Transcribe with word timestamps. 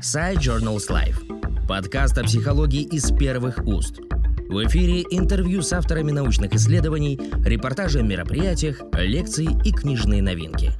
Side 0.00 0.40
Journals 0.40 0.90
Life. 0.90 1.66
Подкаст 1.66 2.18
о 2.18 2.22
психологии 2.22 2.82
из 2.82 3.10
первых 3.12 3.66
уст. 3.66 3.98
В 3.98 4.66
эфире 4.66 5.02
интервью 5.10 5.62
с 5.62 5.72
авторами 5.72 6.12
научных 6.12 6.52
исследований, 6.52 7.18
репортажи 7.42 8.00
о 8.00 8.02
мероприятиях, 8.02 8.82
лекции 8.92 9.48
и 9.64 9.72
книжные 9.72 10.20
новинки. 10.20 10.72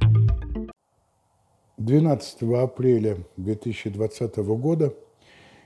12 1.77 2.43
апреля 2.61 3.17
2020 3.37 4.37
года 4.37 4.93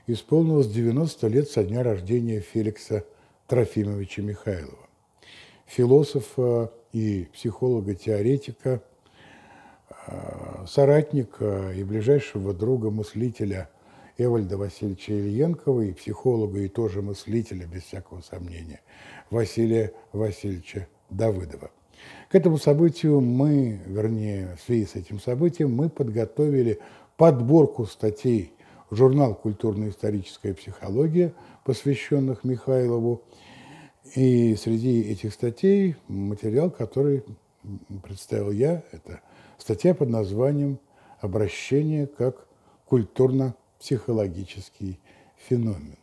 исполнилось 0.06 0.68
90 0.68 1.28
лет 1.28 1.48
со 1.50 1.62
дня 1.62 1.82
рождения 1.82 2.40
Феликса 2.40 3.04
Трофимовича 3.48 4.22
Михайлова, 4.22 4.88
философа 5.66 6.72
и 6.92 7.28
психолога-теоретика– 7.34 8.82
соратника 10.66 11.72
и 11.72 11.84
ближайшего 11.84 12.52
друга 12.52 12.90
мыслителя 12.90 13.68
Эвальда 14.18 14.56
Васильевича 14.56 15.12
Ильенкова 15.12 15.82
и 15.82 15.92
психолога 15.92 16.60
и 16.60 16.68
тоже 16.68 17.02
мыслителя, 17.02 17.66
без 17.66 17.82
всякого 17.82 18.20
сомнения, 18.20 18.80
Василия 19.30 19.92
Васильевича 20.12 20.86
Давыдова. 21.10 21.70
К 22.28 22.34
этому 22.34 22.58
событию 22.58 23.20
мы, 23.20 23.80
вернее, 23.86 24.56
в 24.56 24.64
связи 24.64 24.86
с 24.86 24.94
этим 24.94 25.20
событием, 25.20 25.74
мы 25.74 25.88
подготовили 25.88 26.80
подборку 27.16 27.86
статей 27.86 28.52
в 28.90 28.96
журнал 28.96 29.34
«Культурно-историческая 29.34 30.54
психология», 30.54 31.32
посвященных 31.64 32.44
Михайлову. 32.44 33.22
И 34.14 34.56
среди 34.56 35.02
этих 35.02 35.32
статей 35.32 35.96
материал, 36.08 36.70
который 36.70 37.22
представил 38.02 38.50
я, 38.50 38.82
это– 38.92 39.20
Статья 39.62 39.94
под 39.94 40.08
названием 40.08 40.80
«Обращение 41.20 42.08
как 42.08 42.48
культурно-психологический 42.84 44.98
феномен». 45.36 45.98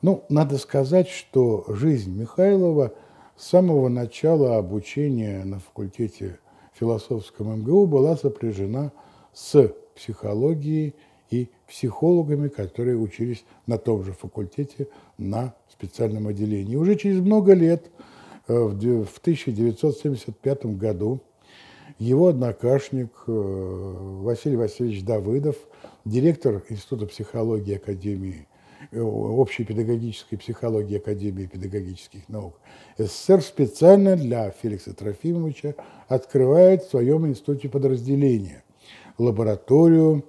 Ну, 0.00 0.24
надо 0.30 0.56
сказать, 0.56 1.08
что 1.08 1.66
жизнь 1.68 2.18
Михайлова 2.18 2.94
с 3.36 3.48
самого 3.48 3.90
начала 3.90 4.56
обучения 4.56 5.44
на 5.44 5.58
факультете 5.58 6.38
философском 6.72 7.60
МГУ 7.60 7.86
была 7.86 8.16
сопряжена 8.16 8.90
с 9.34 9.70
психологией 9.94 10.94
и 11.28 11.50
психологами, 11.68 12.48
которые 12.48 12.96
учились 12.96 13.44
на 13.66 13.76
том 13.76 14.04
же 14.04 14.12
факультете 14.12 14.88
на 15.18 15.54
специальном 15.70 16.28
отделении. 16.28 16.76
Уже 16.76 16.96
через 16.96 17.20
много 17.20 17.52
лет, 17.52 17.90
э, 18.48 18.54
в 18.54 19.18
1975 19.18 20.78
году, 20.78 21.20
его 21.98 22.28
однокашник 22.28 23.10
э, 23.26 23.32
Василий 23.32 24.56
Васильевич 24.56 25.04
Давыдов, 25.04 25.56
директор 26.04 26.62
Института 26.68 27.06
психологии 27.06 27.76
Академии, 27.76 28.48
э, 28.90 29.00
общей 29.00 29.64
педагогической 29.64 30.36
психологии 30.36 30.96
Академии 30.96 31.46
педагогических 31.46 32.28
наук. 32.28 32.58
СССР 32.98 33.42
специально 33.42 34.16
для 34.16 34.50
Феликса 34.50 34.92
Трофимовича 34.92 35.74
открывает 36.08 36.82
в 36.82 36.90
своем 36.90 37.26
институте 37.26 37.68
подразделение 37.68 38.64
лабораторию 39.18 40.24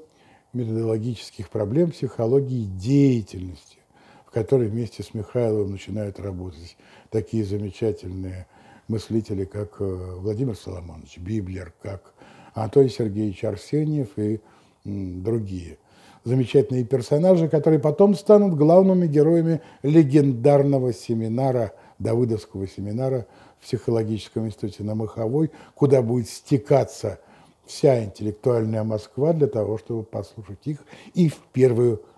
методологических 0.53 1.49
проблем 1.49 1.91
психологии 1.91 2.65
деятельности, 2.65 3.77
в 4.25 4.31
которой 4.31 4.67
вместе 4.67 5.03
с 5.03 5.13
Михайловым 5.13 5.71
начинают 5.71 6.19
работать 6.19 6.77
такие 7.09 7.43
замечательные 7.43 8.47
мыслители, 8.87 9.45
как 9.45 9.75
э, 9.79 10.15
Владимир 10.19 10.55
Соломонович 10.55 11.17
Библер, 11.17 11.73
как 11.81 12.13
Анатолий 12.53 12.89
Сергеевич 12.89 13.43
Арсеньев 13.43 14.17
и 14.17 14.41
другие 14.83 15.77
замечательные 16.25 16.83
персонажи, 16.83 17.47
которые 17.47 17.79
потом 17.79 18.15
станут 18.15 18.55
главными 18.55 19.07
героями 19.07 19.61
легендарного 19.83 20.91
семинара, 20.91 21.73
Давыдовского 21.97 22.67
семинара 22.67 23.25
в 23.59 23.65
психологическом 23.65 24.47
институте 24.47 24.83
на 24.83 24.95
Маховой, 24.95 25.51
куда 25.75 26.01
будет 26.01 26.27
стекаться 26.27 27.19
вся 27.65 28.03
интеллектуальная 28.03 28.83
Москва 28.83 29.31
для 29.31 29.47
того, 29.47 29.77
чтобы 29.77 30.03
послушать 30.03 30.59
их 30.65 30.79
и 31.13 31.29
в 31.29 31.37
первую 31.53 31.93
очередь 31.93 32.14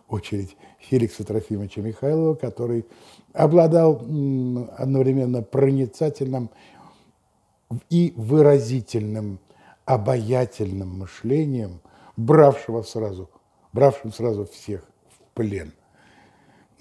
Феликса 0.79 1.23
Трофимовича 1.23 1.81
Михайлова, 1.81 2.35
который 2.35 2.85
обладал 3.33 3.95
одновременно 4.77 5.41
проницательным 5.41 6.49
и 7.89 8.13
выразительным, 8.15 9.39
обаятельным 9.85 10.99
мышлением, 10.99 11.81
бравшего 12.15 12.81
сразу, 12.81 13.29
бравшим 13.73 14.13
сразу 14.13 14.45
всех 14.45 14.83
в 15.09 15.35
плен. 15.35 15.73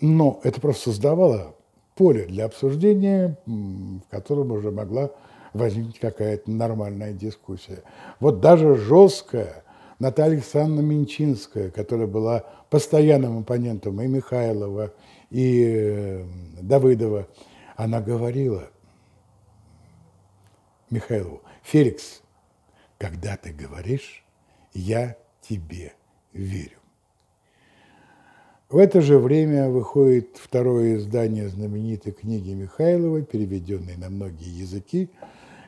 Но 0.01 0.41
это 0.45 0.61
просто 0.61 0.91
создавало 0.91 1.55
поле 1.95 2.27
для 2.27 2.45
обсуждения, 2.45 3.39
в 3.47 4.03
котором 4.11 4.53
уже 4.53 4.71
могла 4.71 5.11
возникнуть 5.53 5.99
какая-то 5.99 6.51
нормальная 6.51 7.13
дискуссия. 7.13 7.83
Вот 8.21 8.41
даже 8.41 8.77
жесткая 8.77 9.65
Наталья 9.99 10.35
Александровна 10.35 10.81
Минчинская, 10.81 11.71
которая 11.71 12.07
была 12.07 12.45
постоянным 12.69 13.39
оппонентом 13.39 14.01
и 14.03 14.07
Михайлова, 14.07 14.93
и 15.31 15.65
э, 15.65 16.25
Давыдова, 16.61 17.29
она 17.77 18.01
говорила 18.01 18.71
Михайлову, 20.91 21.43
Феликс, 21.63 22.23
когда 22.99 23.37
ты 23.37 23.53
говоришь, 23.53 24.25
я 24.73 25.17
тебе 25.41 25.95
верю. 26.33 26.79
В 28.69 28.79
это 28.79 29.01
же 29.01 29.19
время 29.19 29.71
выходит 29.71 30.37
второе 30.37 30.97
издание 30.97 31.49
знаменитой 31.49 32.13
книги 32.13 32.51
Михайлова, 32.51 33.23
переведенной 33.23 33.97
на 33.97 34.11
многие 34.11 34.59
языки. 34.59 35.11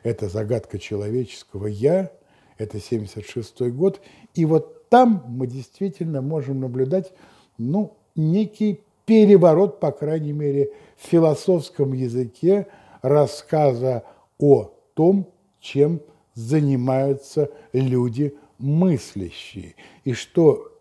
Это 0.03 0.29
«Загадка 0.29 0.79
человеческого 0.79 1.67
я», 1.67 2.11
это 2.59 2.79
76 2.79 3.61
год. 3.71 3.99
И 4.35 4.45
вот 4.45 4.87
там 4.89 5.23
мы 5.27 5.47
действительно 5.47 6.21
можем 6.21 6.59
наблюдать 6.59 7.11
ну, 7.57 7.97
некий 8.15 8.81
переворот, 9.05 9.79
по 9.79 9.91
крайней 9.91 10.33
мере, 10.33 10.71
в 10.97 11.07
философском 11.07 11.93
языке 11.93 12.67
рассказа 13.01 14.03
о 14.37 14.71
том, 14.93 15.27
чем 15.59 16.01
занимаются 16.35 17.49
люди 17.73 18.35
мыслящие, 18.59 19.75
и 20.03 20.13
что 20.13 20.73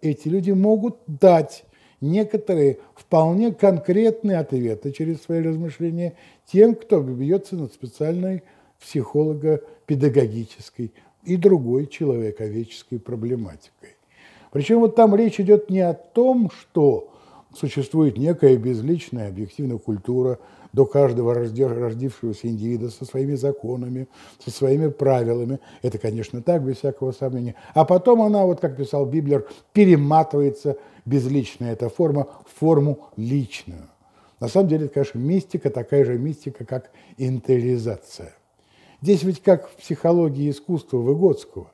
эти 0.00 0.28
люди 0.28 0.50
могут 0.50 0.96
дать 1.06 1.64
некоторые 2.00 2.78
вполне 2.94 3.52
конкретные 3.52 4.38
ответы 4.38 4.92
через 4.92 5.22
свои 5.22 5.42
размышления 5.42 6.14
тем, 6.46 6.74
кто 6.74 7.00
бьется 7.00 7.56
над 7.56 7.72
специальной 7.72 8.42
психолого-педагогической 8.84 10.92
и 11.24 11.36
другой 11.36 11.86
человековеческой 11.86 12.98
проблематикой. 12.98 13.96
Причем 14.52 14.80
вот 14.80 14.94
там 14.94 15.16
речь 15.16 15.40
идет 15.40 15.70
не 15.70 15.80
о 15.80 15.94
том, 15.94 16.50
что 16.50 17.10
существует 17.54 18.18
некая 18.18 18.56
безличная 18.56 19.28
объективная 19.28 19.78
культура 19.78 20.38
до 20.72 20.86
каждого 20.86 21.34
родившегося 21.34 22.48
индивида 22.48 22.90
со 22.90 23.04
своими 23.04 23.36
законами, 23.36 24.08
со 24.44 24.50
своими 24.50 24.88
правилами. 24.88 25.60
Это, 25.82 25.98
конечно, 25.98 26.42
так, 26.42 26.62
без 26.62 26.78
всякого 26.78 27.12
сомнения. 27.12 27.54
А 27.74 27.84
потом 27.84 28.22
она, 28.22 28.44
вот 28.44 28.60
как 28.60 28.76
писал 28.76 29.06
Библер, 29.06 29.46
перематывается, 29.72 30.76
безличная 31.04 31.72
эта 31.72 31.88
форма, 31.88 32.28
в 32.44 32.58
форму 32.58 32.98
личную. 33.16 33.88
На 34.40 34.48
самом 34.48 34.68
деле, 34.68 34.86
это, 34.86 34.94
конечно, 34.94 35.18
мистика, 35.18 35.70
такая 35.70 36.04
же 36.04 36.18
мистика, 36.18 36.64
как 36.64 36.90
интериализация. 37.16 38.34
Здесь 39.04 39.22
ведь 39.22 39.42
как 39.42 39.68
в 39.68 39.76
психологии 39.76 40.48
искусства 40.48 40.96
Выгодского, 40.96 41.70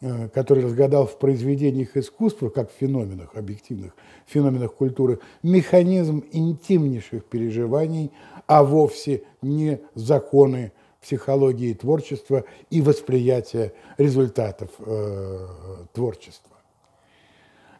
э, 0.00 0.28
который 0.28 0.62
разгадал 0.62 1.04
в 1.08 1.18
произведениях 1.18 1.96
искусства, 1.96 2.50
как 2.50 2.70
в 2.70 2.74
феноменах, 2.74 3.34
объективных 3.34 3.96
феноменах 4.26 4.72
культуры, 4.72 5.18
механизм 5.42 6.22
интимнейших 6.30 7.24
переживаний, 7.24 8.12
а 8.46 8.62
вовсе 8.62 9.24
не 9.42 9.80
законы 9.96 10.70
психологии 11.02 11.74
творчества 11.74 12.44
и 12.70 12.80
восприятия 12.80 13.72
результатов 13.98 14.70
э, 14.78 15.48
творчества. 15.94 16.56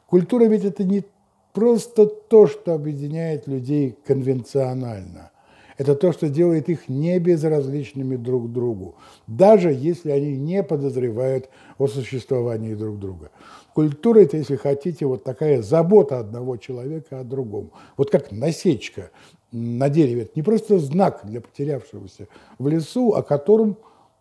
Культура 0.08 0.46
ведь 0.46 0.64
это 0.64 0.82
не 0.82 1.04
просто 1.52 2.06
то, 2.06 2.48
что 2.48 2.74
объединяет 2.74 3.46
людей 3.46 3.96
конвенционально– 4.04 5.30
это 5.76 5.94
то, 5.94 6.12
что 6.12 6.28
делает 6.28 6.68
их 6.68 6.88
не 6.88 7.18
безразличными 7.18 8.16
друг 8.16 8.52
другу, 8.52 8.96
даже 9.26 9.72
если 9.72 10.10
они 10.10 10.36
не 10.36 10.62
подозревают 10.62 11.48
о 11.78 11.86
существовании 11.86 12.74
друг 12.74 12.98
друга. 12.98 13.30
Культура– 13.74 14.20
это, 14.22 14.38
если 14.38 14.56
хотите, 14.56 15.04
вот 15.04 15.22
такая 15.22 15.60
забота 15.60 16.18
одного 16.18 16.56
человека 16.56 17.20
о 17.20 17.24
другом. 17.24 17.72
Вот 17.98 18.10
как 18.10 18.32
насечка 18.32 19.10
на 19.52 19.90
дереве. 19.90 20.22
Это 20.22 20.32
не 20.34 20.42
просто 20.42 20.78
знак 20.78 21.20
для 21.24 21.40
потерявшегося 21.40 22.28
в 22.58 22.68
лесу, 22.68 23.12
о 23.12 23.22
котором 23.22 23.76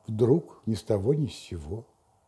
вдруг 0.08 0.62
ни 0.66 0.76
с 0.76 0.84
того 0.84 1.14
ни 1.14 1.28
с 1.28 1.34
сего 1.34 1.86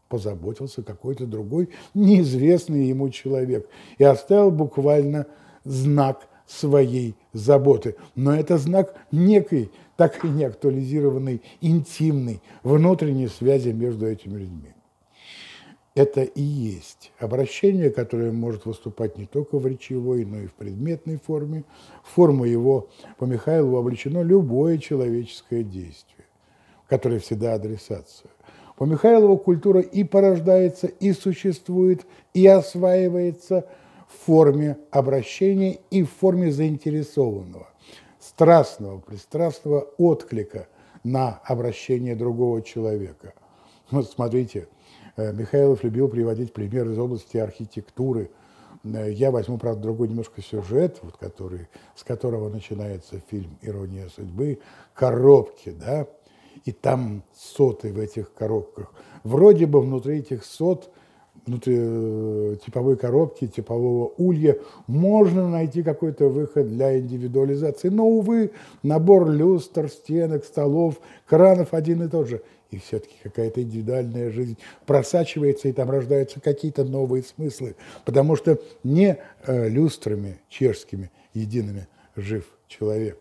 позаботился 0.08 0.84
какой-то 0.84 1.26
другой 1.26 1.70
неизвестный 1.94 2.86
ему 2.86 3.10
человек 3.10 3.68
и 3.98 4.04
оставил 4.04 4.52
буквально 4.52 5.28
знак 5.64 6.28
своей 6.48 7.16
заботы. 7.34 7.96
Но 8.16 8.34
это 8.34 8.58
знак 8.58 8.96
некой, 9.12 9.72
так 9.98 10.24
и 10.24 10.28
не 10.28 10.46
актуализированной, 10.46 11.42
интимной, 11.62 12.42
внутренней 12.64 13.28
связи 13.28 13.70
между 13.70 14.08
этими 14.08 14.40
людьми. 14.40 14.74
Это 15.98 16.22
и 16.22 16.44
есть 16.44 17.12
обращение, 17.18 17.90
которое 17.90 18.32
может 18.32 18.66
выступать 18.66 19.18
не 19.18 19.26
только 19.26 19.58
в 19.58 19.66
речевой, 19.66 20.26
но 20.26 20.38
и 20.38 20.46
в 20.46 20.54
предметной 20.54 21.18
форме. 21.18 21.64
В 22.04 22.14
форму 22.14 22.46
его 22.46 22.90
по 23.18 23.26
Михайлову 23.26 23.78
облечено 23.78 24.22
любое 24.22 24.78
человеческое 24.78 25.64
действие, 25.64 26.26
которое 26.88 27.20
всегда 27.20 27.56
адресация. 27.56 28.30
По 28.78 28.84
Михайлову 28.84 29.38
культура 29.38 29.82
и 29.82 30.04
порождается, 30.04 30.86
и 30.86 31.14
существует, 31.14 32.06
и 32.36 32.46
осваивается 32.46 33.68
в 34.08 34.26
форме 34.26 34.78
обращения 34.92 35.80
и 35.92 36.04
в 36.04 36.12
форме 36.12 36.52
заинтересованного, 36.52 37.68
страстного, 38.20 39.00
пристрастного 39.00 39.82
отклика 39.98 40.68
на 41.04 41.40
обращение 41.46 42.16
другого 42.16 42.62
человека. 42.62 43.34
Вот 43.92 44.10
смотрите, 44.10 44.68
э, 45.16 45.34
Михайлов 45.34 45.84
любил 45.84 46.10
приводить 46.10 46.54
пример 46.54 46.90
из 46.90 46.98
области 46.98 47.38
архитектуры. 47.38 48.32
Э, 48.84 49.12
я 49.12 49.32
возьму, 49.32 49.58
правда, 49.58 49.84
другой 49.84 50.10
немножко 50.10 50.42
сюжет, 50.42 51.00
вот 51.02 51.18
который, 51.18 51.68
с 51.96 52.04
которого 52.04 52.50
начинается 52.50 53.22
фильм 53.30 53.58
«Ирония 53.62 54.10
судьбы», 54.10 54.60
коробки, 54.94 55.72
да, 55.72 56.08
и 56.66 56.72
там 56.72 57.24
соты 57.34 57.94
в 57.94 58.00
этих 58.00 58.34
коробках. 58.34 58.94
Вроде 59.24 59.66
бы 59.66 59.82
внутри 59.82 60.20
этих 60.20 60.44
сот, 60.44 60.92
внутри 61.46 61.76
э, 61.78 62.56
типовой 62.66 62.98
коробки, 62.98 63.48
типового 63.48 64.14
улья 64.18 64.58
можно 64.88 65.50
найти 65.50 65.84
какой-то 65.84 66.28
выход 66.28 66.68
для 66.68 67.00
индивидуализации. 67.00 67.90
Но, 67.90 68.06
увы, 68.06 68.52
набор 68.84 69.30
люстр, 69.30 69.90
стенок, 69.90 70.46
столов, 70.46 71.00
кранов 71.26 71.74
один 71.74 72.04
и 72.04 72.10
тот 72.10 72.28
же. 72.28 72.42
И 72.70 72.80
все-таки 72.80 73.16
какая-то 73.24 73.62
индивидуальная 73.62 74.30
жизнь 74.30 74.58
просачивается, 74.86 75.70
и 75.70 75.72
там 75.72 75.90
рождаются 75.90 76.42
какие-то 76.42 76.84
новые 76.84 77.24
смыслы. 77.24 77.76
Потому 78.04 78.36
что 78.36 78.60
не 78.84 79.18
э, 79.46 79.70
люстрами 79.70 80.40
чешскими 80.50 81.10
едиными 81.34 81.88
жив 82.16 82.46
человек. 82.68 83.20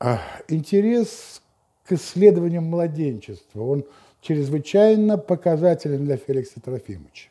А 0.00 0.20
интерес 0.48 1.42
к 1.84 1.92
исследованиям 1.92 2.64
младенчества, 2.64 3.62
он 3.62 3.84
чрезвычайно 4.24 5.18
показателен 5.18 6.04
для 6.04 6.16
Феликса 6.16 6.60
Трофимовича. 6.60 7.28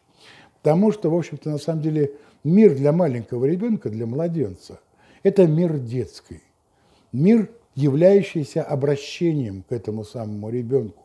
Потому 0.62 0.92
что, 0.92 1.10
в 1.10 1.16
общем-то, 1.16 1.50
на 1.50 1.58
самом 1.58 1.82
деле 1.82 2.14
мир 2.44 2.76
для 2.76 2.92
маленького 2.92 3.46
ребенка, 3.46 3.90
для 3.90 4.06
младенца, 4.06 4.80
это 5.24 5.48
мир 5.48 5.78
детский. 5.78 6.42
Мир, 7.12 7.50
являющийся 7.76 8.64
обращением 8.64 9.64
к 9.64 9.72
этому 9.72 10.04
самому 10.04 10.50
ребенку. 10.50 11.04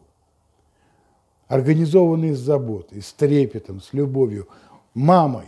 Организованный 1.49 2.35
с 2.35 2.39
заботой, 2.39 3.01
с 3.01 3.13
трепетом, 3.15 3.81
с 3.81 3.95
любовью, 3.95 4.49
мамой, 4.93 5.47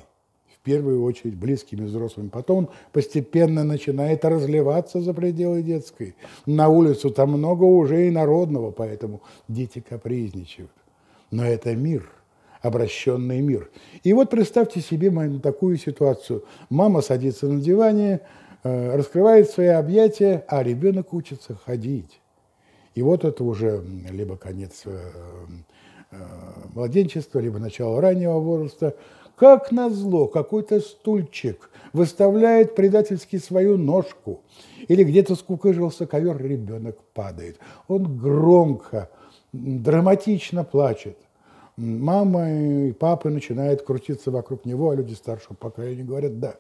первую 0.62 1.02
очередь 1.02 1.36
близкими 1.36 1.84
взрослыми. 1.84 2.28
Потом 2.28 2.70
постепенно 2.92 3.64
начинает 3.64 4.24
разливаться 4.24 5.00
за 5.00 5.14
пределы 5.14 5.62
детской. 5.62 6.14
На 6.46 6.68
улицу 6.68 7.10
там 7.10 7.30
много 7.30 7.64
уже 7.64 8.08
и 8.08 8.10
народного, 8.10 8.70
поэтому 8.70 9.22
дети 9.48 9.80
капризничают. 9.86 10.70
Но 11.30 11.44
это 11.44 11.74
мир, 11.74 12.10
обращенный 12.60 13.40
мир. 13.40 13.70
И 14.02 14.12
вот 14.12 14.30
представьте 14.30 14.80
себе 14.80 15.10
такую 15.40 15.76
ситуацию. 15.76 16.44
Мама 16.68 17.00
садится 17.00 17.46
на 17.46 17.60
диване, 17.60 18.20
э, 18.62 18.96
раскрывает 18.96 19.48
свои 19.50 19.68
объятия, 19.68 20.44
а 20.48 20.62
ребенок 20.62 21.14
учится 21.14 21.54
ходить. 21.54 22.20
И 22.94 23.02
вот 23.02 23.24
это 23.24 23.44
уже 23.44 23.82
либо 24.10 24.36
конец 24.36 24.82
э, 24.84 24.98
э, 26.10 26.16
младенчества, 26.74 27.38
либо 27.38 27.58
начало 27.58 28.00
раннего 28.00 28.38
возраста– 28.38 28.94
как 29.40 29.72
назло, 29.72 30.26
какой-то 30.26 30.80
стульчик 30.80 31.70
выставляет 31.94 32.74
предательски 32.74 33.38
свою 33.38 33.78
ножку. 33.78 34.42
Или 34.86 35.02
где-то 35.02 35.34
скукожился 35.34 36.06
ковер, 36.06 36.36
ребенок 36.36 36.98
падает. 37.14 37.58
Он 37.88 38.18
громко, 38.18 39.08
драматично 39.54 40.62
плачет. 40.62 41.16
Мама 41.78 42.50
и 42.50 42.92
папа 42.92 43.30
начинают 43.30 43.80
крутиться 43.80 44.30
вокруг 44.30 44.66
него, 44.66 44.90
а 44.90 44.94
люди 44.94 45.14
старшего 45.14 45.54
поколения 45.54 46.04
говорят, 46.04 46.38
да, 46.38 46.56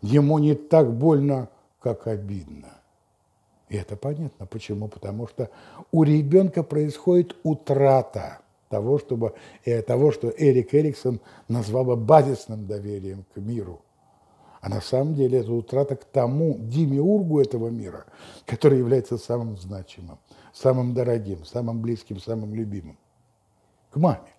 ему 0.00 0.38
не 0.38 0.54
так 0.54 0.92
больно, 0.92 1.48
как 1.80 2.06
обидно. 2.06 2.68
И 3.68 3.76
это 3.76 3.96
понятно. 3.96 4.46
Почему? 4.46 4.86
Потому 4.86 5.26
что 5.26 5.50
у 5.90 6.04
ребенка 6.04 6.62
происходит 6.62 7.34
утрата– 7.42 8.38
того, 8.70 9.00
чтобы, 9.00 9.34
э, 9.64 9.82
того, 9.82 10.12
что 10.12 10.32
Эрик 10.38 10.74
Эриксон 10.74 11.20
назвал 11.48 11.84
бы 11.84 11.96
базисным 11.96 12.66
доверием 12.66 13.24
к 13.34 13.38
миру. 13.38 13.82
А 14.60 14.68
на 14.68 14.80
самом 14.80 15.14
деле 15.14 15.40
это 15.40 15.52
утрата 15.52 15.96
к 15.96 16.04
тому 16.04 16.56
демиургу 16.58 17.40
этого 17.40 17.68
мира, 17.68 18.04
который 18.46 18.78
является 18.78 19.18
самым 19.18 19.56
значимым, 19.56 20.18
самым 20.52 20.94
дорогим, 20.94 21.44
самым 21.44 21.82
близким, 21.82 22.20
самым 22.20 22.54
любимым. 22.54 22.96
К 23.90 23.96
маме. 23.96 24.32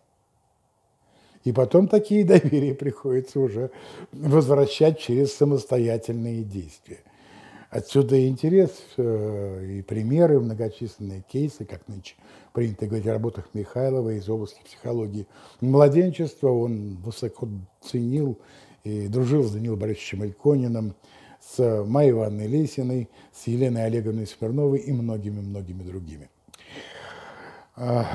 И 1.44 1.52
потом 1.52 1.88
такие 1.88 2.24
доверия 2.24 2.74
приходится 2.74 3.40
уже 3.40 3.72
возвращать 4.14 5.00
через 5.00 5.34
самостоятельные 5.36 6.44
действия. 6.44 7.04
Отсюда 7.72 8.18
и 8.18 8.28
интерес, 8.28 8.72
э, 8.98 9.78
и 9.78 9.82
примеры, 9.82 10.42
многочисленные 10.42 11.24
кейсы, 11.32 11.64
как 11.64 11.88
нынче 11.88 12.16
принято 12.52 12.86
говорить 12.86 13.08
о 13.08 13.14
работах 13.14 13.48
Михайлова 13.54 14.10
из 14.10 14.28
области 14.28 14.62
психологии 14.62 15.26
младенчества. 15.62 16.50
Он 16.50 16.98
высоко 16.98 17.48
ценил 17.82 18.38
и 18.84 19.08
дружил 19.08 19.44
с 19.46 19.52
Данилом 19.52 19.80
Борисовичем 19.80 20.26
Илькониным, 20.26 20.96
с 21.40 21.86
Майей 21.86 22.12
Ивановной 22.12 22.48
Лесиной, 22.48 23.10
с 23.32 23.48
Еленой 23.48 23.86
Олеговной 23.86 24.28
Смирновой 24.28 24.80
и 24.80 24.92
многими-многими 24.92 25.84
другими. 25.84 26.30
А, 27.84 28.06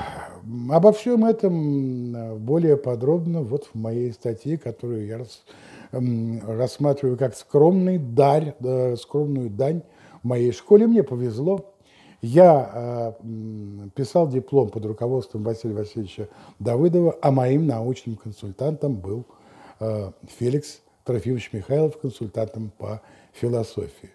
обо 0.70 0.92
всем 0.92 1.24
этом 1.24 2.38
более 2.38 2.76
подробно 2.76 3.42
вот 3.42 3.64
в 3.64 3.74
моей 3.74 4.12
статье, 4.12 4.58
которую 4.58 5.06
я 5.06 5.26
рассматриваю 5.90 7.16
как 7.16 7.34
скромный 7.34 7.98
дарь, 7.98 8.54
скромную 8.96 9.50
дань 9.50 9.82
моей 10.22 10.52
школе. 10.52 10.86
Мне 10.86 11.02
повезло. 11.02 11.72
Я 12.22 13.16
э, 13.22 13.88
писал 13.96 14.28
диплом 14.28 14.70
под 14.70 14.86
руководством 14.86 15.42
Василия 15.42 15.74
Васильевича 15.74 16.28
Давыдова, 16.60 17.16
а 17.20 17.30
моим 17.32 17.66
научным 17.66 18.16
консультантом 18.16 18.94
был 18.94 19.26
э, 19.80 20.12
Феликс 20.38 20.80
Трофимович 21.04 21.52
Михайлов, 21.52 21.98
консультантом 21.98 22.70
по 22.78 23.02
философии. 23.32 24.10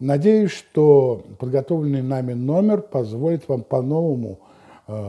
Надеюсь, 0.00 0.50
что 0.50 1.24
подготовленный 1.38 2.02
нами 2.02 2.32
номер 2.32 2.82
позволит 2.82 3.48
вам 3.48 3.62
по-новому 3.62 4.40
э, 4.40 4.57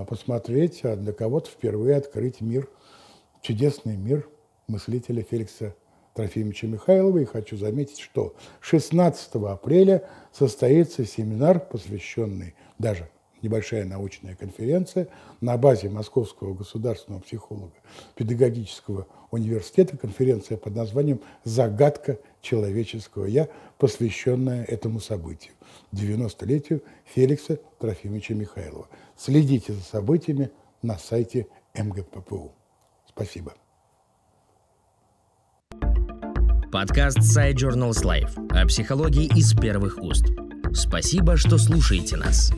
посмотреть, 0.08 0.84
а 0.84 0.96
для 0.96 1.14
кого-то 1.14 1.50
впервые 1.50 1.96
открыть 1.96 2.42
мир, 2.42 2.70
чудесный 3.42 3.96
мир 3.96 4.28
мыслителя 4.68 5.24
Феликса 5.24 5.76
Трофимовича 6.14 6.68
Михайлова. 6.68 7.20
И 7.20 7.26
хочу 7.26 7.58
заметить, 7.58 8.00
что 8.00 8.36
16 8.60 9.36
апреля 9.36 10.04
состоится 10.32 11.06
семинар, 11.06 11.60
посвященный 11.60 12.56
даже 12.78 13.10
небольшая 13.42 13.86
научная 13.86 14.36
конференция 14.36 15.08
на 15.42 15.58
базе 15.58 15.90
Московского 15.90 16.54
государственного 16.54 17.22
психолога 17.22 17.74
педагогического 18.16 19.08
университета, 19.32 19.98
конференция 19.98 20.58
под 20.58 20.76
названием 20.76 21.22
«Загадка 21.44 22.20
человеческого 22.42 23.26
я», 23.26 23.48
посвященная 23.78 24.64
этому 24.66 25.00
событию, 25.00 25.54
90-летию 25.94 26.84
Феликса 27.06 27.60
Трофимовича 27.80 28.34
Михайлова. 28.34 28.88
Следите 29.18 29.74
за 29.74 29.82
событиями 29.82 30.52
на 30.82 30.98
сайте 30.98 31.48
МГППУ. 31.76 32.52
Спасибо. 33.08 33.54
Подкаст 36.72 37.18
Side 37.18 37.56
Journals 37.56 38.04
Life 38.04 38.48
о 38.52 38.68
психологии 38.68 39.26
из 39.36 39.54
первых 39.54 39.98
уст. 39.98 40.26
Спасибо, 40.74 41.36
что 41.36 41.58
слушаете 41.58 42.16
нас. 42.16 42.52